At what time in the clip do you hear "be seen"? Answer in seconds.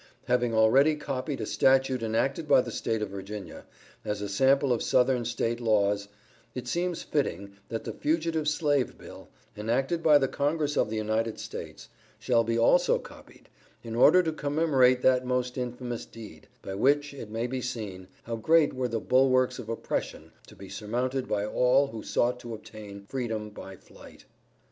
17.45-18.07